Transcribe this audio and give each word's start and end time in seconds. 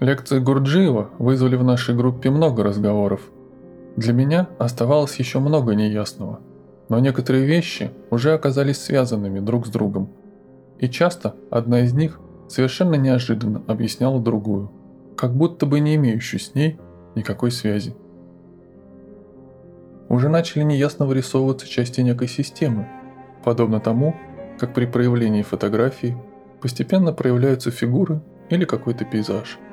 Лекции 0.00 0.38
Гурджиева 0.38 1.10
вызвали 1.18 1.56
в 1.56 1.64
нашей 1.64 1.92
группе 1.96 2.30
много 2.30 2.62
разговоров. 2.62 3.20
Для 3.96 4.12
меня 4.12 4.48
оставалось 4.56 5.16
еще 5.16 5.40
много 5.40 5.74
неясного, 5.74 6.38
но 6.88 7.00
некоторые 7.00 7.44
вещи 7.44 7.90
уже 8.08 8.32
оказались 8.32 8.80
связанными 8.80 9.40
друг 9.40 9.66
с 9.66 9.70
другом. 9.70 10.10
И 10.78 10.88
часто 10.88 11.34
одна 11.50 11.80
из 11.80 11.94
них 11.94 12.20
совершенно 12.46 12.94
неожиданно 12.94 13.62
объясняла 13.66 14.20
другую, 14.20 14.70
как 15.16 15.34
будто 15.34 15.66
бы 15.66 15.80
не 15.80 15.96
имеющую 15.96 16.38
с 16.38 16.54
ней 16.54 16.78
никакой 17.16 17.50
связи. 17.50 17.96
Уже 20.08 20.28
начали 20.28 20.62
неясно 20.62 21.06
вырисовываться 21.06 21.66
части 21.66 22.02
некой 22.02 22.28
системы, 22.28 22.88
подобно 23.44 23.80
тому, 23.80 24.14
как 24.60 24.74
при 24.74 24.86
проявлении 24.86 25.42
фотографии 25.42 26.16
постепенно 26.60 27.12
проявляются 27.12 27.72
фигуры 27.72 28.22
или 28.48 28.64
какой-то 28.64 29.04
пейзаж– 29.04 29.58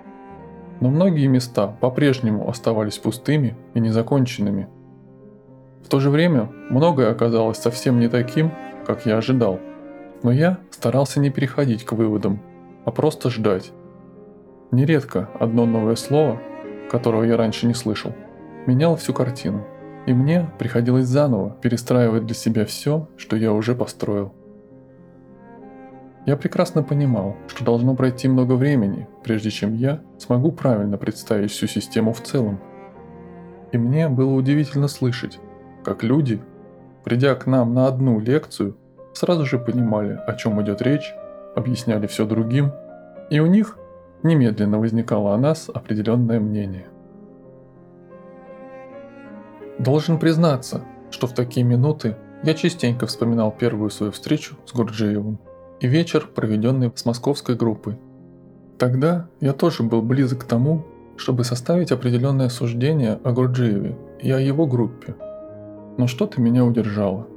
но 0.80 0.90
многие 0.90 1.28
места 1.28 1.68
по-прежнему 1.68 2.50
оставались 2.50 2.98
пустыми 2.98 3.56
и 3.74 3.80
незаконченными. 3.80 4.68
В 5.84 5.90
то 5.90 6.00
же 6.00 6.10
время 6.10 6.50
многое 6.70 7.12
оказалось 7.12 7.58
совсем 7.58 8.00
не 8.00 8.08
таким, 8.08 8.52
как 8.86 9.06
я 9.06 9.18
ожидал. 9.18 9.60
Но 10.24 10.32
я 10.32 10.58
старался 10.72 11.20
не 11.20 11.30
переходить 11.30 11.86
к 11.86 11.92
выводам, 11.92 12.42
а 12.86 12.92
просто 12.92 13.30
ждать. 13.30 13.72
Нередко 14.72 15.30
одно 15.40 15.66
новое 15.66 15.96
слово, 15.96 16.42
которого 16.90 17.24
я 17.24 17.38
раньше 17.38 17.68
не 17.68 17.74
слышал, 17.74 18.14
меняло 18.66 18.98
всю 18.98 19.14
картину, 19.14 19.64
и 20.08 20.14
мне 20.14 20.50
приходилось 20.58 21.06
заново 21.06 21.56
перестраивать 21.62 22.26
для 22.26 22.36
себя 22.36 22.66
все, 22.66 23.08
что 23.18 23.36
я 23.36 23.54
уже 23.54 23.76
построил. 23.76 24.34
Я 26.26 26.38
прекрасно 26.38 26.82
понимал, 26.82 27.36
что 27.48 27.64
должно 27.64 27.96
пройти 27.96 28.28
много 28.28 28.54
времени, 28.54 29.08
прежде 29.24 29.52
чем 29.52 29.76
я 29.76 30.02
смогу 30.18 30.52
правильно 30.52 30.98
представить 30.98 31.52
всю 31.52 31.68
систему 31.68 32.14
в 32.14 32.22
целом. 32.22 32.60
И 33.72 33.78
мне 33.78 34.10
было 34.10 34.34
удивительно 34.34 34.88
слышать, 34.88 35.40
как 35.84 36.04
люди, 36.04 36.42
придя 37.04 37.36
к 37.36 37.46
нам 37.46 37.76
на 37.76 37.88
одну 37.88 38.20
лекцию, 38.20 38.76
сразу 39.14 39.46
же 39.46 39.60
понимали, 39.60 40.20
о 40.26 40.34
чем 40.34 40.60
идет 40.64 40.82
речь, 40.82 41.14
объясняли 41.56 42.08
все 42.08 42.26
другим, 42.26 42.72
и 43.30 43.40
у 43.40 43.46
них 43.46 43.78
немедленно 44.24 44.80
возникало 44.80 45.36
о 45.36 45.38
нас 45.38 45.70
определенное 45.72 46.40
мнение. 46.40 46.88
Должен 49.78 50.18
признаться, 50.18 50.82
что 51.12 51.28
в 51.28 51.34
такие 51.34 51.64
минуты 51.64 52.16
я 52.42 52.56
частенько 52.56 53.06
вспоминал 53.06 53.52
первую 53.52 53.92
свою 53.92 54.12
встречу 54.12 54.56
с 54.66 54.74
Гурджиевым– 54.74 55.38
и 55.80 55.88
вечер, 55.88 56.30
проведенный 56.34 56.92
с 56.96 57.06
московской 57.06 57.56
группой. 57.56 57.98
Тогда 58.78 59.28
я 59.40 59.54
тоже 59.54 59.84
был 59.84 60.02
близок 60.02 60.42
к 60.42 60.44
тому, 60.46 60.86
чтобы 61.18 61.44
составить 61.44 61.92
определенное 61.92 62.50
суждение 62.50 63.20
о 63.24 63.32
Гурджиеве 63.32 63.98
и 64.20 64.32
о 64.32 64.40
его 64.40 64.66
группе. 64.66 65.16
Но 65.98 66.08
что-то 66.08 66.42
меня 66.42 66.66
удержало. 66.66 67.28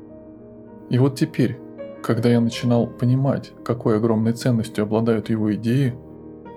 И 0.90 0.98
вот 0.98 1.16
теперь, 1.16 1.58
когда 2.02 2.28
я 2.28 2.40
начинал 2.40 2.86
понимать, 2.86 3.52
какой 3.64 3.96
огромной 3.96 4.32
ценностью 4.32 4.82
обладают 4.82 5.30
его 5.30 5.54
идеи, 5.54 5.94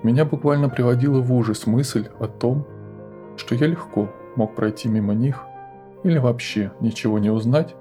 меня 0.04 0.26
буквально 0.26 0.70
приводила 0.70 1.20
в 1.22 1.32
ужас 1.32 1.68
мысль 1.68 2.08
о 2.20 2.28
том, 2.28 2.66
что 3.38 3.54
я 3.54 3.68
легко 3.68 4.10
мог 4.36 4.56
пройти 4.56 4.90
мимо 4.90 5.14
них 5.14 5.44
или 6.04 6.18
вообще 6.18 6.72
ничего 6.80 7.20
не 7.20 7.30
узнать 7.30 7.76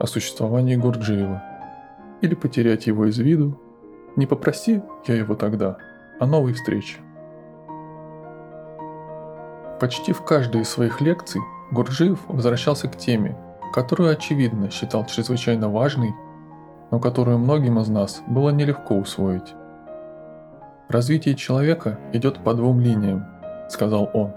о 0.00 0.06
существовании 0.06 0.74
Гурджиева– 0.74 1.44
или 2.22 2.34
потерять 2.34 2.86
его 2.86 3.06
из 3.06 3.18
виду, 3.18 3.60
не 4.16 4.26
попроси 4.26 4.82
я 5.06 5.16
его 5.16 5.34
тогда 5.34 5.76
о 6.18 6.26
новой 6.26 6.52
встрече. 6.54 6.98
Почти 9.80 10.12
в 10.12 10.22
каждой 10.22 10.62
из 10.62 10.68
своих 10.68 11.00
лекций 11.00 11.40
Гурджиев 11.72 12.20
возвращался 12.28 12.88
к 12.88 12.96
теме, 12.96 13.36
которую 13.72 14.12
очевидно 14.12 14.70
считал 14.70 15.04
чрезвычайно 15.06 15.68
важной, 15.68 16.14
но 16.90 17.00
которую 17.00 17.38
многим 17.38 17.80
из 17.80 17.88
нас 17.88 18.22
было 18.28 18.50
нелегко 18.50 18.94
усвоить. 18.94 19.54
«Развитие 20.88 21.34
человека 21.34 21.98
идет 22.12 22.44
по 22.44 22.54
двум 22.54 22.78
линиям»,— 22.78 23.24
сказал 23.68 24.10
он. 24.12 24.32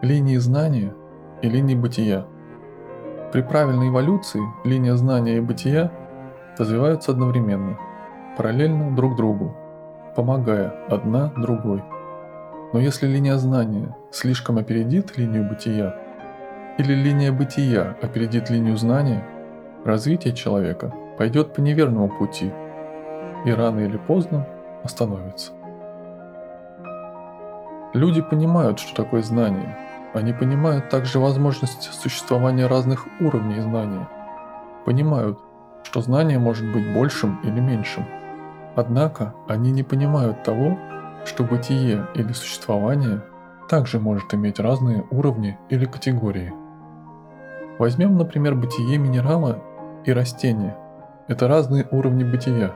«Линии 0.00 0.38
знания 0.38 0.94
и 1.42 1.48
линии 1.48 1.74
бытия. 1.74 2.26
При 3.32 3.42
правильной 3.42 3.90
эволюции 3.90 4.40
линия 4.64 4.96
знания 4.96 5.36
и 5.36 5.40
бытия 5.40 5.92
развиваются 6.58 7.12
одновременно, 7.12 7.78
параллельно 8.36 8.94
друг 8.94 9.16
другу, 9.16 9.54
помогая 10.14 10.74
одна 10.88 11.32
другой. 11.36 11.82
Но 12.72 12.80
если 12.80 13.06
линия 13.06 13.36
знания 13.36 13.96
слишком 14.10 14.58
опередит 14.58 15.16
линию 15.16 15.48
бытия, 15.48 15.94
или 16.78 16.94
линия 16.94 17.32
бытия 17.32 17.96
опередит 18.02 18.50
линию 18.50 18.76
знания, 18.76 19.24
развитие 19.84 20.34
человека 20.34 20.92
пойдет 21.16 21.54
по 21.54 21.60
неверному 21.60 22.08
пути 22.08 22.52
и 23.44 23.50
рано 23.50 23.80
или 23.80 23.96
поздно 23.96 24.46
остановится. 24.82 25.52
Люди 27.94 28.20
понимают, 28.20 28.78
что 28.78 28.94
такое 28.94 29.22
знание. 29.22 29.74
Они 30.12 30.32
понимают 30.32 30.90
также 30.90 31.18
возможность 31.18 31.82
существования 31.94 32.66
разных 32.66 33.06
уровней 33.20 33.60
знания. 33.60 34.08
Понимают, 34.84 35.38
что 35.86 36.00
знание 36.00 36.40
может 36.40 36.70
быть 36.72 36.92
большим 36.92 37.38
или 37.44 37.60
меньшим. 37.60 38.04
Однако 38.74 39.34
они 39.46 39.70
не 39.70 39.84
понимают 39.84 40.42
того, 40.42 40.76
что 41.24 41.44
бытие 41.44 42.08
или 42.16 42.32
существование 42.32 43.22
также 43.68 44.00
может 44.00 44.34
иметь 44.34 44.58
разные 44.58 45.04
уровни 45.12 45.56
или 45.68 45.84
категории. 45.84 46.52
Возьмем, 47.78 48.18
например, 48.18 48.56
бытие 48.56 48.98
минерала 48.98 49.62
и 50.04 50.12
растения. 50.12 50.76
Это 51.28 51.46
разные 51.46 51.86
уровни 51.92 52.24
бытия. 52.24 52.72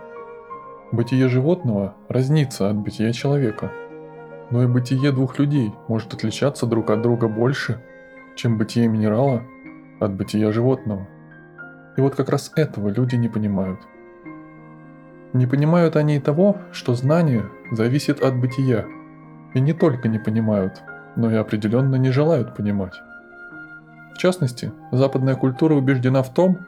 Бытие 0.93 1.29
животного 1.29 1.97
разнится 2.09 2.71
от 2.71 2.77
бытия 2.77 3.13
человека, 3.13 3.73
но 4.51 4.63
и 4.63 4.69
бытие 4.69 5.11
двух 5.11 5.37
людей 5.41 5.75
может 5.89 6.15
отличаться 6.15 6.65
друг 6.65 6.91
от 6.91 7.03
друга 7.03 7.27
больше, 7.27 7.83
чем 8.37 8.57
бытие 8.57 8.87
минерала 8.87 9.43
от 9.99 10.15
бытия 10.15 10.53
животного– 10.53 11.09
и 11.97 12.01
вот 12.01 12.15
как 12.15 12.29
раз 12.29 12.53
этого 12.57 12.89
люди 12.89 13.17
не 13.17 13.29
понимают. 13.29 13.81
Не 15.33 15.47
понимают 15.47 15.97
они 15.97 16.17
и 16.17 16.21
того, 16.21 16.59
что 16.73 16.95
знание 16.95 17.45
зависит 17.71 18.21
от 18.23 18.37
бытия. 18.37 18.87
И 19.55 19.61
не 19.61 19.73
только 19.73 20.09
не 20.09 20.19
понимают, 20.19 20.83
но 21.17 21.31
и 21.31 21.35
определенно 21.35 21.97
не 21.97 22.11
желают 22.11 22.57
понимать. 22.57 22.95
В 24.15 24.19
частности, 24.19 24.73
западная 24.93 25.35
культура 25.35 25.75
убеждена 25.75 26.23
в 26.23 26.33
том, 26.35 26.59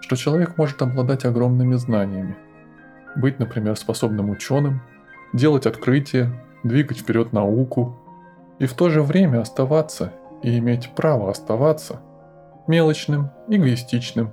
что 0.00 0.16
человек 0.16 0.56
может 0.56 0.80
обладать 0.82 1.24
огромными 1.24 1.74
знаниями. 1.74 2.36
Быть, 3.16 3.38
например, 3.38 3.76
способным 3.76 4.30
ученым, 4.30 4.82
делать 5.32 5.66
открытия, 5.66 6.30
двигать 6.62 6.98
вперед 6.98 7.32
науку, 7.32 7.98
и 8.58 8.66
в 8.66 8.74
то 8.74 8.88
же 8.88 9.02
время 9.02 9.40
оставаться 9.40 10.12
и 10.42 10.58
иметь 10.58 10.92
право 10.94 11.30
оставаться 11.30 12.00
мелочным, 12.66 13.30
эгоистичным, 13.48 14.32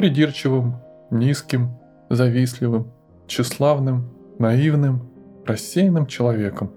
придирчивым, 0.00 0.76
низким, 1.10 1.72
завистливым, 2.08 2.90
тщеславным, 3.26 4.08
наивным, 4.38 5.10
рассеянным 5.44 6.06
человеком. 6.06 6.70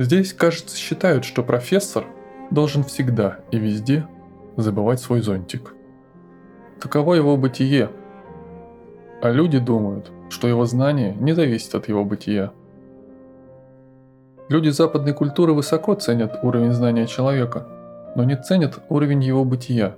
Здесь, 0.00 0.32
кажется, 0.32 0.76
считают, 0.76 1.24
что 1.24 1.44
профессор 1.44 2.04
должен 2.50 2.82
всегда 2.82 3.38
и 3.52 3.56
везде 3.56 4.04
забывать 4.56 4.98
свой 4.98 5.20
зонтик. 5.20 5.76
Таково 6.80 7.14
его 7.14 7.36
бытие. 7.36 7.88
А 9.22 9.30
люди 9.30 9.60
думают, 9.60 10.10
что 10.28 10.48
его 10.48 10.66
знание 10.66 11.14
не 11.14 11.34
зависит 11.34 11.72
от 11.76 11.86
его 11.86 12.04
бытия. 12.04 12.50
Люди 14.48 14.70
западной 14.70 15.14
культуры 15.14 15.52
высоко 15.52 15.94
ценят 15.94 16.40
уровень 16.42 16.72
знания 16.72 17.06
человека, 17.06 17.68
но 18.16 18.24
не 18.24 18.34
ценят 18.34 18.80
уровень 18.88 19.22
его 19.22 19.44
бытия 19.44 19.94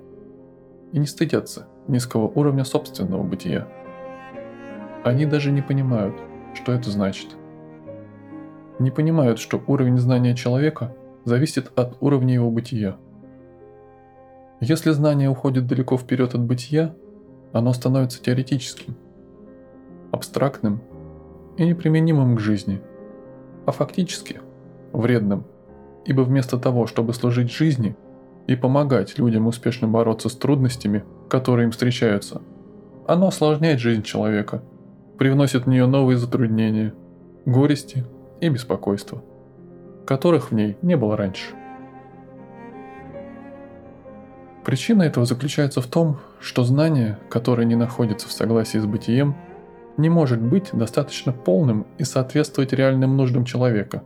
и 0.91 0.99
не 0.99 1.07
стыдятся 1.07 1.65
низкого 1.87 2.27
уровня 2.27 2.63
собственного 2.63 3.23
бытия. 3.23 3.67
Они 5.03 5.25
даже 5.25 5.51
не 5.51 5.61
понимают, 5.61 6.15
что 6.53 6.71
это 6.71 6.89
значит. 6.89 7.35
Не 8.79 8.91
понимают, 8.91 9.39
что 9.39 9.61
уровень 9.67 9.97
знания 9.97 10.35
человека 10.35 10.95
зависит 11.23 11.71
от 11.75 11.97
уровня 12.01 12.33
его 12.33 12.49
бытия. 12.49 12.97
Если 14.59 14.91
знание 14.91 15.29
уходит 15.29 15.67
далеко 15.67 15.97
вперед 15.97 16.33
от 16.33 16.41
бытия, 16.41 16.95
оно 17.53 17.71
становится 17.73 18.21
теоретическим, 18.21 18.95
абстрактным 20.11 20.81
и 21.57 21.65
неприменимым 21.65 22.35
к 22.35 22.39
жизни, 22.39 22.81
а 23.65 23.71
фактически 23.71 24.41
вредным, 24.91 25.45
ибо 26.05 26.21
вместо 26.21 26.57
того, 26.57 26.87
чтобы 26.87 27.13
служить 27.13 27.51
жизни 27.51 27.95
и 28.47 28.55
помогать 28.55 29.17
людям 29.17 29.47
успешно 29.47 29.87
бороться 29.87 30.29
с 30.29 30.35
трудностями– 30.35 31.03
которые 31.35 31.65
им 31.65 31.71
встречаются. 31.71 32.41
Оно 33.05 33.27
осложняет 33.27 33.81
жизнь 33.81 34.03
человека, 34.03 34.63
привносит 35.17 35.65
в 35.65 35.69
нее 35.69 35.85
новые 35.85 36.17
затруднения, 36.17 36.93
горести 37.45 38.05
и 38.39 38.47
беспокойство. 38.47 39.21
которых 40.05 40.51
в 40.51 40.55
ней 40.55 40.77
не 40.83 40.95
было 40.95 41.17
раньше. 41.17 41.47
Причина 44.63 45.01
этого 45.01 45.25
заключается 45.25 45.81
в 45.81 45.87
том, 45.87 46.19
что 46.39 46.63
знание, 46.63 47.17
которое 47.27 47.65
не 47.65 47.75
находится 47.75 48.27
в 48.27 48.31
согласии 48.31 48.77
с 48.77 48.85
бытием, 48.85 49.35
не 49.97 50.09
может 50.09 50.39
быть 50.39 50.69
достаточно 50.71 51.33
полным 51.33 51.87
и 51.97 52.03
соответствовать 52.03 52.71
реальным 52.71 53.17
нуждам 53.17 53.45
человека. 53.45 54.03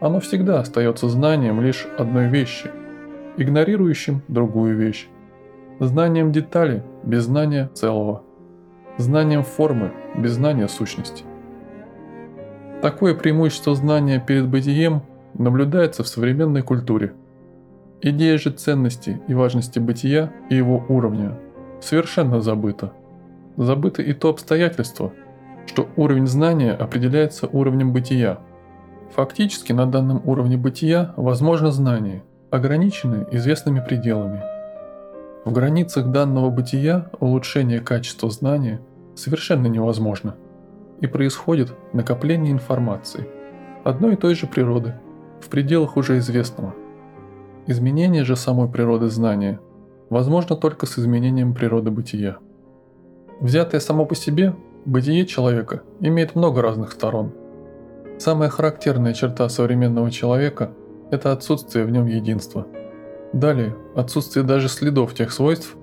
Оно 0.00 0.18
всегда 0.18 0.58
остается 0.58 1.08
знанием 1.08 1.60
лишь 1.60 1.86
одной 1.96 2.26
вещи, 2.26 2.70
игнорирующим 3.36 4.22
другую 4.26 4.76
вещь. 4.76 5.08
Знанием 5.80 6.32
детали 6.32 6.82
без 7.02 7.24
знания 7.24 7.70
целого. 7.74 8.22
Знанием 8.96 9.42
формы 9.42 9.92
без 10.16 10.32
знания 10.32 10.68
сущности. 10.68 11.24
Такое 12.80 13.14
преимущество 13.14 13.74
знания 13.74 14.22
перед 14.24 14.48
бытием 14.48 15.02
наблюдается 15.34 16.02
в 16.02 16.08
современной 16.08 16.62
культуре– 16.62 17.12
Идея 18.06 18.36
же 18.36 18.50
ценности 18.50 19.22
и 19.28 19.32
важности 19.32 19.78
бытия 19.78 20.30
и 20.50 20.56
его 20.56 20.84
уровня 20.90 21.38
совершенно 21.80 22.42
забыта. 22.42 22.92
Забыто 23.56 24.02
и 24.02 24.12
то 24.12 24.28
обстоятельство, 24.28 25.14
что 25.64 25.88
уровень 25.96 26.26
знания 26.26 26.72
определяется 26.72 27.46
уровнем 27.46 27.94
бытия. 27.94 28.40
Фактически 29.14 29.72
на 29.72 29.86
данном 29.86 30.20
уровне 30.26 30.58
бытия 30.58 31.14
возможно 31.16 31.70
знание, 31.70 32.22
ограниченное 32.50 33.26
известными 33.30 33.80
пределами. 33.80 34.53
В 35.44 35.52
границах 35.52 36.10
данного 36.10 36.50
бытия 36.50 37.10
улучшение 37.20 37.80
качества 37.80 38.30
знания 38.30 38.80
совершенно 39.14 39.66
невозможно, 39.66 40.36
и 41.00 41.06
происходит 41.06 41.72
накопление 41.92 42.52
информации 42.52 43.28
одной 43.84 44.14
и 44.14 44.16
той 44.16 44.34
же 44.34 44.46
природы 44.46 44.94
в 45.40 45.48
пределах 45.48 45.96
уже 45.96 46.18
известного– 46.18 46.74
Изменение 47.66 48.24
же 48.24 48.36
самой 48.36 48.68
природы 48.68 49.08
знания 49.08 49.58
возможно 50.10 50.54
только 50.54 50.84
с 50.84 50.98
изменением 50.98 51.54
природы 51.54 51.90
бытия. 51.90 52.36
Взятое 53.40 53.80
само 53.80 54.04
по 54.04 54.14
себе, 54.14 54.54
бытие 54.84 55.24
человека 55.24 55.80
имеет 56.00 56.34
много 56.34 56.60
разных 56.60 56.92
сторон. 56.92 57.32
Самая 58.18 58.50
характерная 58.50 59.14
черта 59.14 59.48
современного 59.48 60.10
человека– 60.10 60.72
это 61.10 61.32
отсутствие 61.32 61.86
в 61.86 61.90
нем 61.90 62.04
единства. 62.04 62.66
Далее, 63.34 63.76
отсутствие 63.94 64.44
даже 64.44 64.68
следов 64.68 65.12
тех 65.12 65.32
свойств, 65.32 65.76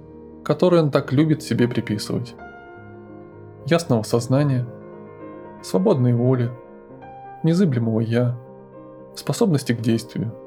которые 0.44 0.82
он 0.82 0.90
так 0.90 1.12
любит 1.12 1.44
себе 1.44 1.68
приписывать. 1.68 2.34
Ясного 3.68 4.02
сознания, 4.04 4.66
свободной 5.62 6.14
воли, 6.14 6.50
незыблемого 7.44 8.00
«я», 8.00 8.36
способности 9.16 9.74
к 9.74 9.82
действию– 9.82 10.34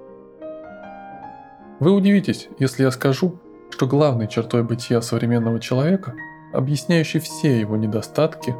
вы 1.80 1.90
удивитесь, 1.90 2.48
если 2.60 2.84
я 2.84 2.90
скажу, 2.92 3.34
что 3.68 3.88
главной 3.88 4.28
чертой 4.28 4.62
бытия 4.62 5.00
современного 5.00 5.58
человека, 5.58 6.14
объясняющей 6.52 7.18
все 7.18 7.58
его 7.58 7.76
недостатки, 7.76 8.54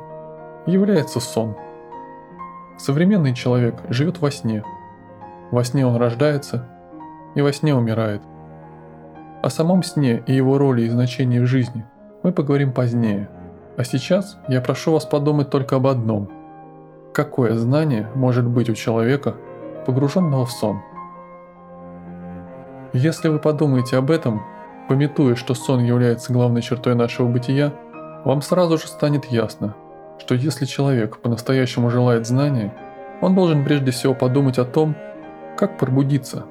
является 0.67 1.21
сон. 1.21 1.55
Современный 2.77 3.33
человек 3.33 3.77
живет 3.89 4.21
во 4.21 4.33
сне. 4.33 4.65
Во 5.53 5.63
сне 5.63 5.87
он 5.87 5.95
рождается 5.95 6.69
и 7.37 7.41
во 7.41 7.53
сне 7.53 7.73
умирает. 7.73 8.21
О 9.45 9.51
самом 9.51 9.83
сне 9.83 10.23
и 10.27 10.33
его 10.33 10.57
роли 10.57 10.83
и 10.83 10.89
значении 10.89 11.39
в 11.39 11.47
жизни 11.47 11.85
мы 12.23 12.33
поговорим 12.33 12.73
позднее. 12.73 13.29
А 13.77 13.85
сейчас 13.85 14.39
я 14.49 14.63
прошу 14.63 14.93
вас 14.93 15.05
подумать 15.05 15.51
только 15.51 15.77
об 15.77 15.87
одном. 15.87 16.31
Какое 17.13 17.55
знание 17.55 18.09
может 18.15 18.47
быть 18.47 18.71
у 18.71 18.75
человека, 18.75 19.35
погруженного 19.85 20.47
в 20.47 20.51
сон– 20.51 20.81
если 22.95 23.29
вы 23.29 23.39
подумаете 23.41 23.99
об 23.99 24.11
этом, 24.11 24.41
пометуя, 24.89 25.35
что 25.35 25.53
сон 25.55 25.83
является 25.83 26.33
главной 26.33 26.63
чертой 26.63 26.95
нашего 26.95 27.27
бытия, 27.27 27.73
вам 28.25 28.41
сразу 28.41 28.79
же 28.79 28.87
станет 28.87 29.27
ясно, 29.27 29.75
что 30.21 30.37
если 30.37 30.65
человек 30.65 31.19
по-настоящему 31.19 31.91
желает 31.91 32.25
знания, 32.25 32.73
он 33.21 33.35
должен 33.35 33.65
прежде 33.65 33.91
всего 33.91 34.15
подумать 34.15 34.59
о 34.59 34.65
том, 34.65 34.95
как 35.59 35.77
пробудиться, 35.77 36.45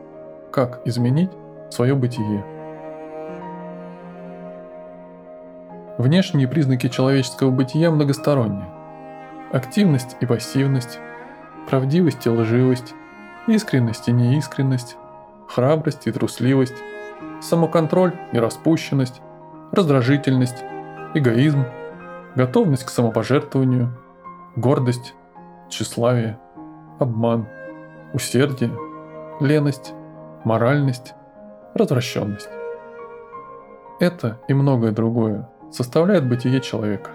как 0.51 0.81
изменить 0.85 1.31
свое 1.71 1.95
бытие. 1.95 2.52
Внешние 5.99 6.47
признаки 6.47 6.89
человеческого 6.89 7.51
бытия 7.51 7.91
многосторонние. 7.91 8.67
Активность 9.51 10.17
и 10.21 10.25
пассивность, 10.25 10.97
правдивость 11.69 12.25
и 12.25 12.31
лживость, 12.31 12.95
искренность 13.45 14.07
и 14.07 14.11
неискренность, 14.11 14.97
храбрость 15.47 16.07
и 16.07 16.11
трусливость, 16.11 16.73
самоконтроль 17.41 18.15
и 18.31 18.39
распущенность, 18.39 19.21
раздражительность, 19.71 20.63
эгоизм, 21.13 21.65
готовность 22.35 22.85
к 22.85 22.89
самопожертвованию, 22.89 23.95
гордость, 24.55 25.13
тщеславие, 25.69 26.39
обман, 26.97 27.47
усердие, 28.13 28.71
леность, 29.39 29.93
моральность, 30.43 31.13
развращенность. 31.75 32.49
Это 33.99 34.39
и 34.47 34.55
многое 34.55 34.91
другое 34.91 35.47
составляет 35.73 36.27
бытие 36.27 36.61
человека. 36.61 37.11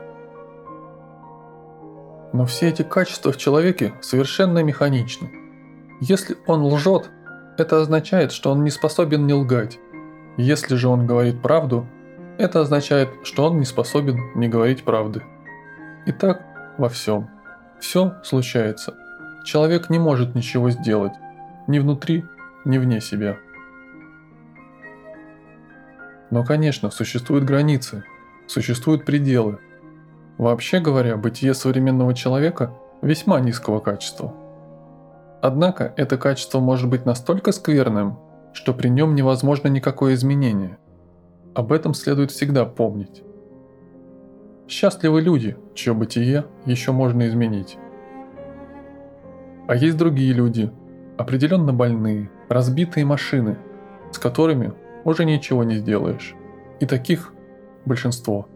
Но 2.33 2.45
все 2.45 2.69
эти 2.69 2.83
качества 2.83 3.33
в 3.33 3.39
человеке 3.39 3.95
совершенно 4.03 4.63
механичны. 4.63 5.31
Если 6.01 6.37
он 6.47 6.63
лжет, 6.65 7.11
это 7.57 7.81
означает, 7.81 8.33
что 8.33 8.51
он 8.51 8.65
не 8.65 8.71
способен 8.71 9.27
не 9.27 9.33
лгать. 9.33 9.79
Если 10.37 10.77
же 10.77 10.89
он 10.89 11.07
говорит 11.07 11.41
правду, 11.41 11.87
это 12.37 12.61
означает, 12.61 13.09
что 13.23 13.47
он 13.47 13.59
не 13.59 13.65
способен 13.65 14.19
не 14.35 14.49
говорить 14.49 14.85
правды. 14.85 15.23
И 16.07 16.13
так 16.13 16.43
во 16.79 16.89
всем. 16.89 17.29
Все 17.81 18.15
случается. 18.23 18.95
Человек 19.45 19.89
не 19.91 19.99
может 19.99 20.35
ничего 20.35 20.71
сделать. 20.71 21.13
Ни 21.67 21.79
внутри, 21.79 22.25
ни 22.65 22.79
вне 22.79 23.01
себя. 23.01 23.39
Но, 26.31 26.45
конечно, 26.45 26.91
существуют 26.91 27.45
границы, 27.45 28.05
существуют 28.49 29.05
пределы. 29.05 29.59
Вообще 30.39 30.81
говоря, 30.81 31.17
бытие 31.17 31.55
современного 31.55 32.15
человека 32.15 32.75
весьма 33.03 33.39
низкого 33.41 33.81
качества– 33.81 34.35
Однако 35.41 35.95
это 35.97 36.19
качество 36.19 36.59
может 36.59 36.89
быть 36.89 37.07
настолько 37.07 37.53
скверным, 37.53 38.19
что 38.53 38.75
при 38.75 38.89
нем 38.89 39.15
невозможно 39.15 39.69
никакое 39.69 40.15
изменение. 40.15 40.79
Об 41.55 41.73
этом 41.73 41.95
следует 41.95 42.33
всегда 42.33 42.65
помнить. 42.65 43.23
Счастливы 44.67 45.21
люди, 45.21 45.57
чье 45.75 45.95
бытие 45.95 46.47
еще 46.67 46.93
можно 46.93 47.29
изменить. 47.29 47.79
А 49.69 49.77
есть 49.77 49.97
другие 49.97 50.33
люди, 50.33 50.71
определенно 51.17 51.73
больные, 51.73 52.31
разбитые 52.49 53.07
машины, 53.07 53.59
с 54.13 54.19
которыми 54.19 54.73
уже 55.05 55.25
ничего 55.25 55.63
не 55.63 55.77
сделаешь. 55.77 56.35
И 56.81 56.87
таких 56.87 57.33
большинство. 57.89 58.47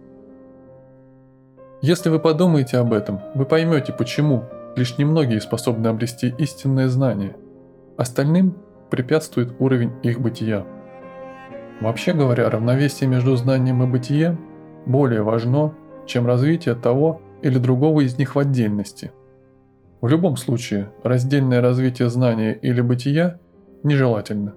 Если 1.81 2.11
вы 2.11 2.21
подумаете 2.21 2.79
об 2.79 2.93
этом, 2.93 3.21
вы 3.35 3.45
поймете, 3.45 3.93
почему 3.93 4.45
Лишь 4.75 4.97
немногие 4.97 5.41
способны 5.41 5.89
обрести 5.89 6.35
истинное 6.39 6.89
знание, 6.89 7.37
остальным 7.99 8.57
препятствует 8.91 9.55
уровень 9.59 9.93
их 10.03 10.19
бытия. 10.21 10.65
Вообще 11.81 12.15
говоря, 12.15 12.49
равновесие 12.49 13.09
между 13.09 13.37
знанием 13.37 13.83
и 13.83 13.87
бытием 13.87 14.41
более 14.87 15.23
важно, 15.23 15.75
чем 16.07 16.27
развитие 16.27 16.75
того 16.75 17.21
или 17.43 17.59
другого 17.59 18.01
из 18.01 18.17
них 18.17 18.35
в 18.35 18.39
отдельности. 18.39 19.13
В 20.01 20.09
любом 20.09 20.37
случае, 20.37 20.91
раздельное 21.03 21.61
развитие 21.61 22.09
знания 22.09 22.55
или 22.55 22.81
бытия 22.81 23.39
нежелательно. 23.83 24.55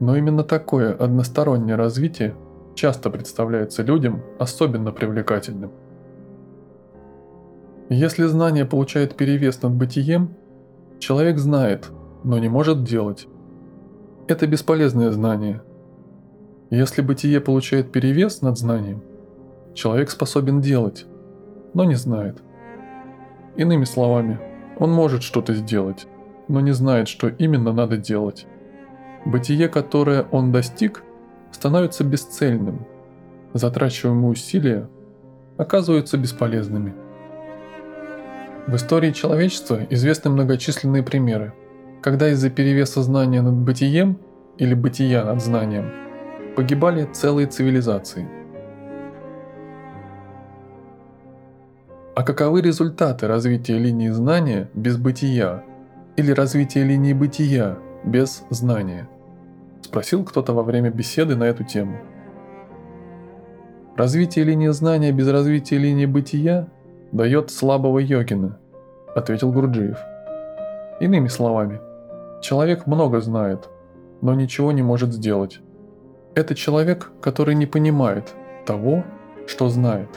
Но 0.00 0.16
именно 0.16 0.42
такое 0.42 0.92
одностороннее 0.92 1.76
развитие 1.76 2.34
часто 2.74 3.10
представляется 3.10 3.82
людям 3.82 4.22
особенно 4.38 4.92
привлекательным. 4.92 5.70
Если 7.90 8.24
знание 8.24 8.64
получает 8.64 9.14
перевес 9.14 9.62
над 9.62 9.72
бытием, 9.74 10.34
человек 10.98 11.38
знает, 11.38 11.90
но 12.22 12.38
не 12.38 12.48
может 12.48 12.82
делать. 12.82 13.28
Это 14.26 14.46
бесполезное 14.46 15.10
знание. 15.10 15.62
Если 16.70 17.02
бытие 17.02 17.40
получает 17.40 17.92
перевес 17.92 18.40
над 18.40 18.58
знанием, 18.58 19.02
человек 19.74 20.10
способен 20.10 20.60
делать, 20.60 21.06
но 21.74 21.84
не 21.84 21.94
знает. 21.94 22.42
Иными 23.56 23.84
словами, 23.84 24.40
он 24.78 24.90
может 24.90 25.22
что-то 25.22 25.54
сделать, 25.54 26.06
но 26.48 26.60
не 26.60 26.72
знает, 26.72 27.08
что 27.08 27.28
именно 27.28 27.72
надо 27.72 27.98
делать. 27.98 28.46
Бытие, 29.24 29.68
которое 29.68 30.22
он 30.32 30.52
достиг, 30.52 31.04
становится 31.54 32.04
бесцельным. 32.04 32.84
Затрачиваемые 33.54 34.32
усилия 34.32 34.88
оказываются 35.56 36.18
бесполезными. 36.18 36.92
В 38.66 38.74
истории 38.74 39.12
человечества 39.12 39.86
известны 39.90 40.30
многочисленные 40.30 41.04
примеры, 41.04 41.54
когда 42.02 42.28
из-за 42.30 42.50
перевеса 42.50 43.02
знания 43.02 43.40
над 43.40 43.54
бытием 43.54 44.18
или 44.58 44.74
бытия 44.74 45.24
над 45.24 45.42
знанием 45.42 45.92
погибали 46.56 47.08
целые 47.12 47.46
цивилизации. 47.46 48.28
А 52.16 52.22
каковы 52.22 52.62
результаты 52.62 53.26
развития 53.28 53.78
линии 53.78 54.08
знания 54.08 54.70
без 54.74 54.96
бытия 54.96 55.62
или 56.16 56.32
развития 56.32 56.84
линии 56.84 57.12
бытия 57.12 57.76
без 58.04 58.44
знания? 58.50 59.08
Спросил 59.84 60.24
кто-то 60.24 60.54
во 60.54 60.62
время 60.62 60.88
беседы 60.88 61.36
на 61.36 61.44
эту 61.44 61.62
тему. 61.62 61.98
Развитие 63.96 64.46
линии 64.46 64.68
знания 64.68 65.12
без 65.12 65.28
развития 65.28 65.76
линии 65.76 66.06
бытия 66.06 66.68
дает 67.12 67.50
слабого 67.50 67.98
йогина, 67.98 68.58
ответил 69.14 69.52
Гурджиев. 69.52 69.98
Иными 71.00 71.28
словами, 71.28 71.82
человек 72.40 72.86
много 72.86 73.20
знает, 73.20 73.68
но 74.22 74.32
ничего 74.32 74.72
не 74.72 74.80
может 74.80 75.12
сделать. 75.12 75.60
Это 76.34 76.54
человек, 76.54 77.12
который 77.20 77.54
не 77.54 77.66
понимает 77.66 78.32
того, 78.64 79.04
что 79.46 79.68
знает. 79.68 80.08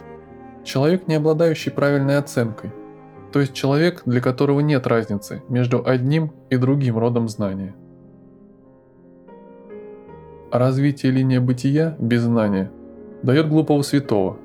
Человек, 0.64 1.10
не 1.10 1.16
обладающий 1.16 1.74
правильной 1.74 2.18
оценкой, 2.18 2.72
то 3.34 3.42
есть 3.42 3.54
человек, 3.54 4.04
для 4.06 4.22
которого 4.22 4.62
нет 4.62 4.88
разницы 4.88 5.44
между 5.50 5.86
одним 5.86 6.32
и 6.50 6.56
другим 6.56 6.98
родом 6.98 7.28
знания. 7.28 7.76
Развитие 10.52 11.12
линии 11.12 11.40
бытия 11.40 11.98
без 12.00 12.22
знания 12.22 12.72
дает 13.22 13.50
глупого 13.50 13.82
святого, 13.82 14.38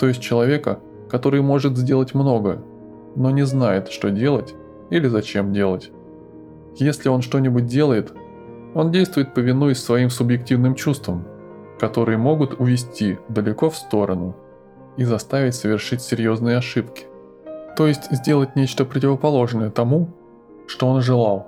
то 0.00 0.08
есть 0.08 0.20
человека, 0.20 0.80
который 1.08 1.42
может 1.42 1.76
сделать 1.76 2.12
многое, 2.12 2.58
но 3.14 3.30
не 3.30 3.44
знает, 3.44 3.88
что 3.88 4.10
делать 4.10 4.54
или 4.90 5.06
зачем 5.06 5.52
делать. 5.52 5.92
Если 6.74 7.08
он 7.08 7.22
что-нибудь 7.22 7.66
делает, 7.66 8.12
он 8.74 8.90
действует 8.90 9.32
повинуясь 9.32 9.78
своим 9.78 10.10
субъективным 10.10 10.74
чувствам, 10.74 11.24
которые 11.78 12.18
могут 12.18 12.58
увести 12.58 13.18
далеко 13.28 13.70
в 13.70 13.76
сторону 13.76 14.34
и 14.96 15.04
заставить 15.04 15.54
совершить 15.54 16.02
серьезные 16.02 16.56
ошибки. 16.56 17.04
То 17.76 17.86
есть 17.86 18.10
сделать 18.10 18.56
нечто 18.56 18.84
противоположное 18.84 19.70
тому, 19.70 20.08
что 20.66 20.88
он 20.88 21.00
желал. 21.00 21.46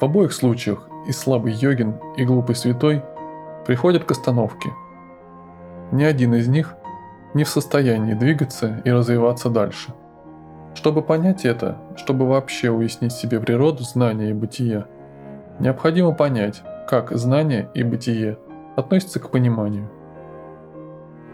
В 0.00 0.04
обоих 0.04 0.32
случаях 0.32 0.87
и 1.08 1.12
слабый 1.12 1.52
йогин, 1.52 1.96
и 2.16 2.24
глупый 2.24 2.54
святой 2.54 3.02
приходят 3.66 4.04
к 4.04 4.12
остановке. 4.12 4.70
Ни 5.90 6.04
один 6.04 6.34
из 6.34 6.46
них 6.46 6.76
не 7.34 7.42
в 7.42 7.48
состоянии 7.48 8.14
двигаться 8.14 8.80
и 8.84 8.90
развиваться 8.92 9.50
дальше. 9.50 9.92
Чтобы 10.74 11.02
понять 11.02 11.44
это, 11.44 11.78
чтобы 11.96 12.28
вообще 12.28 12.70
уяснить 12.70 13.12
себе 13.12 13.40
природу 13.40 13.82
знания 13.82 14.30
и 14.30 14.34
бытия– 14.34 14.86
Необходимо 15.58 16.12
понять, 16.12 16.62
как 16.86 17.10
знание 17.16 17.68
и 17.74 17.82
бытие 17.82 18.38
относятся 18.76 19.18
к 19.18 19.30
пониманию. 19.30 19.90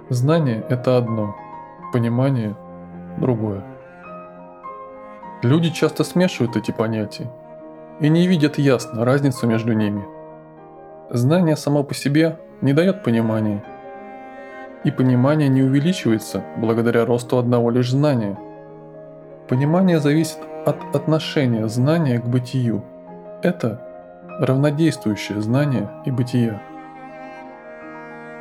Знание– 0.09 0.65
это 0.71 0.97
одно, 0.97 1.37
понимание– 1.93 2.57
другое. 3.19 3.63
Люди 5.43 5.69
часто 5.69 6.05
смешивают 6.05 6.57
эти 6.57 6.71
понятия 6.71 7.31
и 8.01 8.09
не 8.09 8.27
видят 8.27 8.59
ясно 8.59 9.05
разницу 9.05 9.47
между 9.47 9.73
ними. 9.73 10.05
Знание 11.11 11.57
само 11.57 11.85
по 11.85 11.95
себе 11.95 12.39
не 12.61 12.73
дает 12.73 13.03
понимания, 13.03 13.63
и 14.85 14.91
понимание 14.91 15.49
не 15.49 15.63
увеличивается 15.63 16.45
благодаря 16.59 17.07
росту 17.07 17.39
одного 17.39 17.71
лишь 17.71 17.91
знания. 17.91 18.39
Понимание 19.49 19.99
зависит 19.99 20.39
от 20.67 20.77
отношения 20.95 21.69
знания 21.69 22.19
к 22.19 22.27
бытию. 22.27 22.85
Это 23.43 23.81
равнодействующее 24.41 25.41
знание 25.41 25.91
и 26.05 26.11
бытие. 26.11 26.61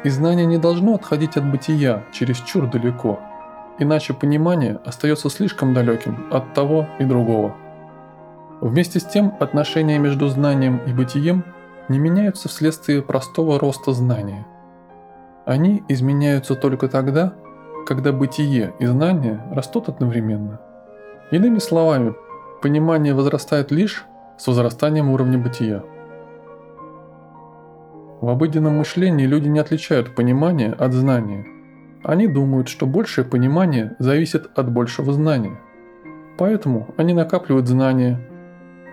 И 0.04 0.10
знание 0.10 0.46
не 0.46 0.58
должно 0.58 0.96
отходить 0.96 1.38
от 1.38 1.50
бытия 1.50 2.04
чересчур 2.12 2.70
далеко, 2.70 3.20
иначе 3.80 4.14
понимание 4.14 4.80
остается 4.86 5.30
слишком 5.30 5.74
далеким 5.74 6.28
от 6.30 6.54
того 6.54 6.88
и 7.00 7.06
другого. 7.06 7.56
Вместе 8.64 9.02
с 9.02 9.04
тем 9.04 9.34
отношения 9.42 10.00
между 10.00 10.30
знанием 10.30 10.80
и 10.88 10.94
бытием 10.94 11.44
не 11.90 12.00
меняются 12.00 12.48
вследствие 12.48 13.02
простого 13.02 13.60
роста 13.60 13.92
знания. 13.92 14.48
Они 15.46 15.84
изменяются 15.90 16.56
только 16.56 16.88
тогда, 16.88 17.34
когда 17.86 18.14
бытие 18.14 18.74
и 18.80 18.86
знание 18.86 19.44
растут 19.52 19.90
одновременно. 19.90 20.62
Иными 21.30 21.58
словами, 21.58 22.16
понимание 22.62 23.14
возрастает 23.14 23.70
лишь 23.70 24.06
с 24.38 24.48
возрастанием 24.48 25.10
уровня 25.10 25.38
бытия. 25.38 25.84
В 28.22 28.30
обыденном 28.30 28.78
мышлении 28.78 29.26
люди 29.26 29.50
не 29.50 29.60
отличают 29.60 30.16
понимание 30.16 30.72
от 30.72 30.94
знания. 30.94 31.46
Они 32.02 32.28
думают, 32.28 32.70
что 32.70 32.86
большее 32.86 33.26
понимание 33.26 33.98
зависит 34.00 34.50
от 34.56 34.72
большего 34.72 35.12
знания. 35.12 35.60
Поэтому 36.38 36.94
они 36.96 37.14
накапливают 37.14 37.68
знания, 37.68 38.30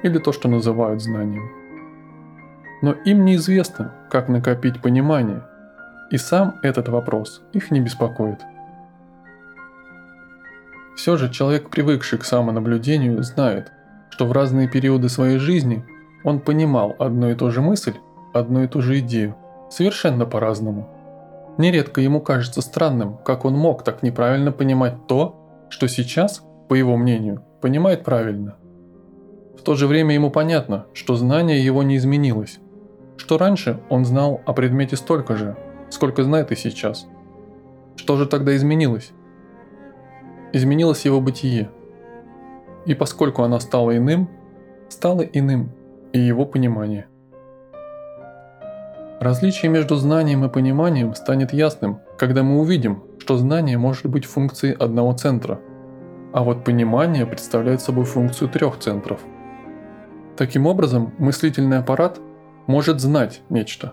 или 0.02 0.18
то, 0.18 0.32
что 0.32 0.48
называют 0.48 1.02
знанием. 1.02 1.50
Но 2.82 2.92
им 2.92 3.24
неизвестно, 3.24 3.94
как 4.10 4.28
накопить 4.28 4.80
понимание, 4.80 5.42
и 6.10 6.16
сам 6.16 6.56
этот 6.62 6.88
вопрос 6.88 7.42
их 7.52 7.70
не 7.70 7.80
беспокоит. 7.80 8.40
Все 10.96 11.16
же 11.16 11.30
человек, 11.30 11.70
привыкший 11.70 12.18
к 12.18 12.24
самонаблюдению, 12.24 13.22
знает, 13.22 13.72
что 14.10 14.26
в 14.26 14.32
разные 14.32 14.68
периоды 14.68 15.08
своей 15.08 15.38
жизни 15.38 15.84
он 16.24 16.40
понимал 16.40 16.96
одну 16.98 17.30
и 17.30 17.34
ту 17.34 17.50
же 17.50 17.62
мысль, 17.62 17.94
одну 18.34 18.64
и 18.64 18.66
ту 18.66 18.82
же 18.82 18.98
идею, 18.98 19.36
совершенно 19.70 20.26
по-разному. 20.26 20.88
Нередко 21.58 22.00
ему 22.00 22.20
кажется 22.20 22.60
странным, 22.60 23.18
как 23.24 23.44
он 23.44 23.54
мог 23.54 23.84
так 23.84 24.02
неправильно 24.02 24.52
понимать 24.52 25.06
то, 25.06 25.66
что 25.70 25.86
сейчас, 25.88 26.42
по 26.68 26.74
его 26.74 26.96
мнению, 26.96 27.44
понимает 27.60 28.04
правильно. 28.04 28.56
В 29.60 29.62
то 29.62 29.74
же 29.74 29.86
время 29.86 30.14
ему 30.14 30.30
понятно, 30.30 30.86
что 30.94 31.14
знание 31.14 31.62
его 31.62 31.82
не 31.82 31.98
изменилось, 31.98 32.58
что 33.18 33.36
раньше 33.36 33.80
он 33.90 34.04
знал 34.04 34.40
о 34.46 34.54
предмете 34.54 34.96
столько 34.96 35.36
же, 35.36 35.56
сколько 35.90 36.24
знает 36.24 36.50
и 36.50 36.56
сейчас. 36.56 37.06
Что 37.96 38.16
же 38.16 38.26
тогда 38.26 38.56
изменилось? 38.56 39.12
Изменилось 40.52 41.04
его 41.04 41.20
бытие– 41.20 41.70
и 42.86 42.94
поскольку 42.94 43.42
она 43.42 43.60
стала 43.60 43.96
иным, 43.96 44.28
стало 44.88 45.22
иным 45.22 45.70
и 46.12 46.18
его 46.18 46.46
понимание. 46.46 47.06
Различие 49.20 49.70
между 49.70 49.96
знанием 49.96 50.44
и 50.44 50.48
пониманием 50.48 51.14
станет 51.14 51.52
ясным, 51.52 52.00
когда 52.18 52.42
мы 52.42 52.58
увидим, 52.58 53.02
что 53.18 53.36
знание 53.36 53.76
может 53.76 54.06
быть 54.06 54.24
функцией 54.24 54.74
одного 54.74 55.12
центра, 55.12 55.60
а 56.32 56.42
вот 56.42 56.64
понимание 56.64 57.26
представляет 57.26 57.82
собой 57.82 58.04
функцию 58.06 58.48
трех 58.48 58.78
центров. 58.78 59.20
Таким 60.40 60.66
образом, 60.66 61.12
мыслительный 61.18 61.80
аппарат 61.80 62.18
может 62.66 62.98
знать 62.98 63.42
нечто, 63.50 63.92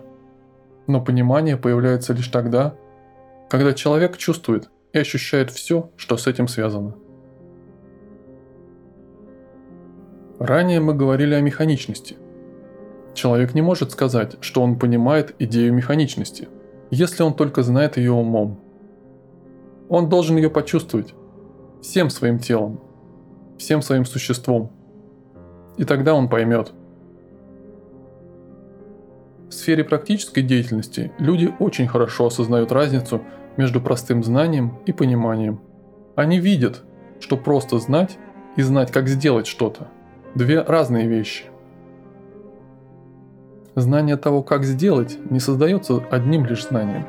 но 0.86 0.98
понимание 1.04 1.58
появляется 1.58 2.14
лишь 2.14 2.28
тогда, 2.28 2.74
когда 3.50 3.74
человек 3.74 4.16
чувствует 4.16 4.70
и 4.94 4.98
ощущает 4.98 5.50
все, 5.50 5.90
что 5.96 6.16
с 6.16 6.26
этим 6.26 6.48
связано. 6.48 6.94
Ранее 10.38 10.80
мы 10.80 10.94
говорили 10.94 11.34
о 11.34 11.42
механичности. 11.42 12.16
Человек 13.12 13.52
не 13.52 13.60
может 13.60 13.92
сказать, 13.92 14.38
что 14.40 14.62
он 14.62 14.78
понимает 14.78 15.34
идею 15.38 15.74
механичности, 15.74 16.48
если 16.90 17.24
он 17.24 17.34
только 17.34 17.62
знает 17.62 17.98
ее 17.98 18.12
умом. 18.12 18.58
Он 19.90 20.08
должен 20.08 20.38
ее 20.38 20.48
почувствовать 20.48 21.12
всем 21.82 22.08
своим 22.08 22.38
телом, 22.38 22.80
всем 23.58 23.82
своим 23.82 24.06
существом. 24.06 24.72
И 25.78 25.84
тогда 25.84 26.14
он 26.14 26.28
поймет. 26.28 26.72
В 29.48 29.54
сфере 29.54 29.82
практической 29.82 30.42
деятельности 30.42 31.10
люди 31.18 31.54
очень 31.58 31.88
хорошо 31.88 32.26
осознают 32.26 32.70
разницу 32.70 33.22
между 33.56 33.80
простым 33.80 34.22
знанием 34.22 34.78
и 34.84 34.92
пониманием. 34.92 35.60
Они 36.14 36.38
видят, 36.38 36.82
что 37.20 37.38
просто 37.38 37.78
знать 37.78 38.18
и 38.56 38.62
знать, 38.62 38.92
как 38.92 39.08
сделать 39.08 39.46
что-то– 39.46 39.88
Две 40.34 40.60
разные 40.60 41.08
вещи. 41.08 41.46
Знание 43.74 44.16
того, 44.16 44.42
как 44.42 44.64
сделать, 44.64 45.18
не 45.30 45.40
создается 45.40 46.02
одним 46.10 46.44
лишь 46.44 46.66
знанием. 46.66 47.06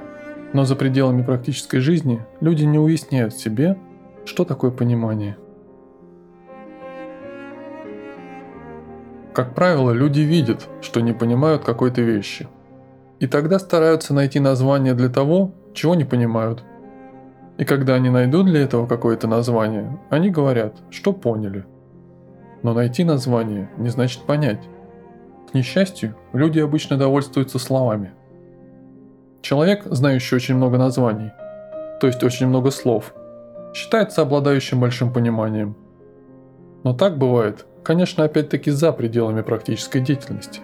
Но 0.53 0.63
за 0.63 0.75
пределами 0.75 1.21
практической 1.21 1.79
жизни 1.79 2.25
люди 2.39 2.63
не 2.63 2.79
уясняют 2.79 3.35
себе, 3.35 3.77
что 4.25 4.45
такое 4.45 4.71
понимание. 4.71 5.38
Как 9.39 9.55
правило, 9.55 9.91
люди 9.91 10.19
видят, 10.19 10.67
что 10.81 11.00
не 11.00 11.13
понимают 11.13 11.63
какой-то 11.63 12.01
вещи. 12.01 12.50
И 13.22 13.25
тогда 13.25 13.58
стараются 13.58 14.13
найти 14.13 14.41
название 14.41 14.93
для 14.93 15.08
того, 15.08 15.53
чего 15.74 15.96
не 15.96 16.03
понимают. 16.03 16.65
И 17.58 17.63
когда 17.63 17.93
они 17.93 18.10
найдут 18.10 18.48
для 18.48 18.60
этого 18.60 18.86
какое-то 18.86 19.29
название, 19.29 19.98
они 20.10 20.29
говорят, 20.29 20.75
что 20.89 21.13
поняли– 21.13 21.63
Но 22.63 22.74
найти 22.74 23.05
название 23.05 23.69
не 23.77 23.88
значит 23.88 24.24
понять. 24.24 24.60
К 25.50 25.53
несчастью, 25.53 26.17
люди 26.34 26.60
обычно 26.60 26.98
довольствуются 26.98 27.60
словами. 27.60 28.12
Человек, 29.41 29.84
знающий 29.86 30.36
очень 30.36 30.55
много 30.55 30.77
названий, 30.77 31.31
то 32.01 32.08
есть 32.08 32.22
очень 32.25 32.48
много 32.48 32.72
слов, 32.72 33.13
считается 33.74 34.22
обладающим 34.22 34.81
большим 34.81 35.13
пониманием. 35.13 35.77
Но 36.84 36.93
так 36.93 37.17
бывает, 37.17 37.65
конечно, 37.83 38.24
опять-таки 38.24 38.71
за 38.71 38.91
пределами 38.91 39.41
практической 39.41 40.00
деятельности, 40.00 40.62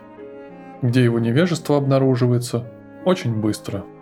где 0.82 1.04
его 1.04 1.20
невежество 1.20 1.78
обнаруживается 1.78 2.66
очень 3.06 3.36
быстро– 3.36 3.84